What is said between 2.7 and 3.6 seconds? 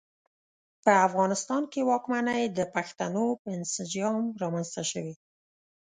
پښتنو په